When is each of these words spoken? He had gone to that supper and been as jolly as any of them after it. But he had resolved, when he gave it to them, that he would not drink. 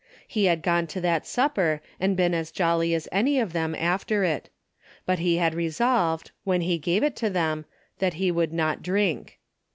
He 0.27 0.45
had 0.45 0.63
gone 0.63 0.87
to 0.87 1.01
that 1.01 1.27
supper 1.27 1.79
and 1.99 2.17
been 2.17 2.33
as 2.33 2.49
jolly 2.49 2.95
as 2.95 3.07
any 3.11 3.39
of 3.39 3.53
them 3.53 3.75
after 3.75 4.23
it. 4.23 4.49
But 5.05 5.19
he 5.19 5.37
had 5.37 5.53
resolved, 5.53 6.31
when 6.43 6.61
he 6.61 6.79
gave 6.79 7.03
it 7.03 7.15
to 7.17 7.29
them, 7.29 7.65
that 7.99 8.15
he 8.15 8.31
would 8.31 8.51
not 8.51 8.81
drink. 8.81 9.37